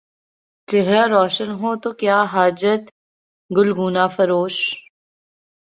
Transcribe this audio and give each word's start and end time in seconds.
چہرہ 0.67 1.03
روشن 1.13 1.49
ہو 1.59 1.69
تو 1.81 1.89
کیا 1.99 2.19
حاجت 2.33 2.83
گلگونہ 3.51 4.05
فروش 4.15 4.55